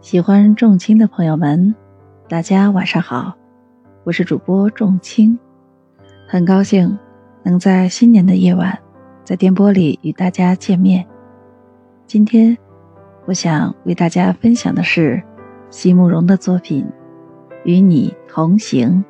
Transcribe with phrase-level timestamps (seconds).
[0.00, 1.74] 喜欢仲青的朋友们，
[2.26, 3.36] 大家晚上好，
[4.02, 5.38] 我是主播仲青，
[6.26, 6.98] 很高兴
[7.42, 8.78] 能在新年的夜晚，
[9.24, 11.06] 在电波里与大家见面。
[12.06, 12.56] 今天，
[13.26, 15.22] 我想为大家分享的是
[15.68, 16.82] 席慕容的作品
[17.64, 19.04] 《与你同行》。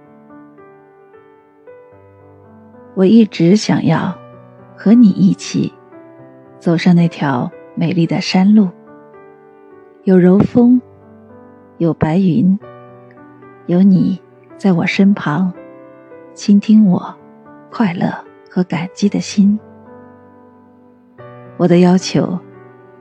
[2.97, 4.13] 我一直想要
[4.77, 5.73] 和你一起
[6.59, 8.69] 走上那条美丽的山路。
[10.05, 10.81] 有柔风，
[11.77, 12.59] 有白云，
[13.67, 14.19] 有你
[14.57, 15.53] 在我身旁，
[16.33, 17.15] 倾听我
[17.71, 18.11] 快乐
[18.51, 19.61] 和感激的心。
[21.59, 22.39] 我的要求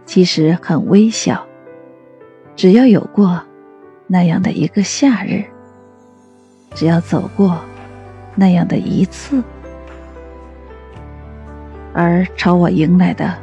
[0.05, 1.41] 其实很微小，
[2.53, 3.41] 只要有过
[4.05, 5.45] 那样的一个夏日，
[6.75, 7.57] 只要走过
[8.35, 9.41] 那样的一次，
[11.93, 13.33] 而朝我迎来的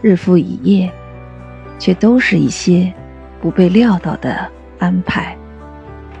[0.00, 0.88] 日复一夜。
[1.80, 2.92] 却都是一些
[3.40, 4.46] 不被料到的
[4.78, 5.34] 安排，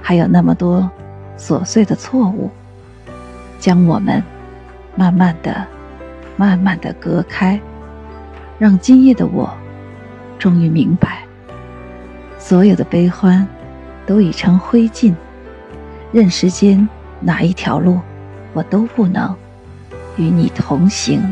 [0.00, 0.90] 还有那么多
[1.38, 2.50] 琐碎的错误，
[3.58, 4.22] 将我们
[4.96, 5.64] 慢慢的、
[6.36, 7.60] 慢慢的隔开，
[8.58, 9.54] 让今夜的我
[10.38, 11.24] 终于明白，
[12.38, 13.46] 所有的悲欢
[14.06, 15.14] 都已成灰烬，
[16.10, 16.88] 任时间
[17.20, 18.00] 哪一条路，
[18.54, 19.36] 我都不能
[20.16, 21.22] 与你同行。